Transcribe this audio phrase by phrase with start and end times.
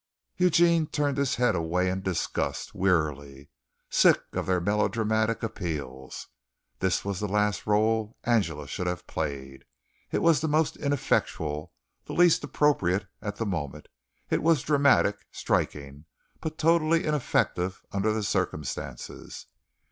[0.35, 3.49] Eugene turned his head away in disgust wearily
[3.91, 6.25] sick of their melodramatic appeals.
[6.79, 9.63] This was the last rôle Angela should have played.
[10.09, 11.71] It was the most ineffectual,
[12.05, 13.89] the least appropriate at the moment.
[14.31, 16.05] It was dramatic, striking,
[16.39, 19.45] but totally ineffective under the circumstances.